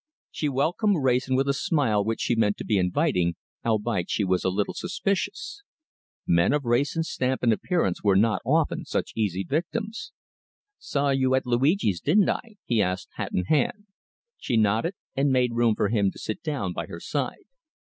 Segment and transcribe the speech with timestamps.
[0.31, 4.43] She welcomed Wrayson with a smile which she meant to be inviting, albeit she was
[4.43, 5.61] a little suspicious.
[6.25, 10.11] Men of Wrayson's stamp and appearance were not often such easy victims.
[10.79, 13.85] "Saw you at Luigi's, didn't I?" he asked, hat in hand.
[14.39, 17.45] She nodded, and made room for him to sit down by her side.